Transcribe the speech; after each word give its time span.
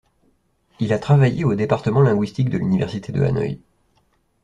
Il 0.79 0.93
a 0.93 0.97
travaillé 0.97 1.43
au 1.43 1.53
département 1.53 2.01
linguistique 2.01 2.49
de 2.49 2.57
l'université 2.57 3.11
de 3.13 3.21
Hanoï. 3.21 3.59